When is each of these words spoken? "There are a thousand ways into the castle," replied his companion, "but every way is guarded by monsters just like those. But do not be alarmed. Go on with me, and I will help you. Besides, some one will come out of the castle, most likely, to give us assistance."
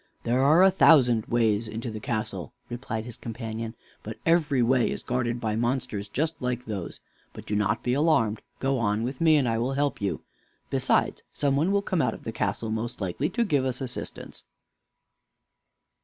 "There 0.23 0.41
are 0.41 0.63
a 0.63 0.71
thousand 0.71 1.27
ways 1.27 1.67
into 1.67 1.91
the 1.91 1.99
castle," 1.99 2.53
replied 2.69 3.05
his 3.05 3.17
companion, 3.17 3.75
"but 4.01 4.17
every 4.25 4.63
way 4.63 4.89
is 4.89 5.03
guarded 5.03 5.39
by 5.39 5.55
monsters 5.55 6.07
just 6.07 6.33
like 6.39 6.65
those. 6.65 6.99
But 7.33 7.45
do 7.45 7.55
not 7.55 7.83
be 7.83 7.93
alarmed. 7.93 8.41
Go 8.59 8.79
on 8.79 9.03
with 9.03 9.21
me, 9.21 9.35
and 9.35 9.47
I 9.47 9.59
will 9.59 9.73
help 9.73 10.01
you. 10.01 10.23
Besides, 10.71 11.21
some 11.33 11.55
one 11.55 11.71
will 11.71 11.83
come 11.83 12.01
out 12.01 12.15
of 12.15 12.23
the 12.23 12.31
castle, 12.31 12.71
most 12.71 12.99
likely, 12.99 13.29
to 13.29 13.43
give 13.45 13.63
us 13.63 13.79
assistance." 13.79 14.43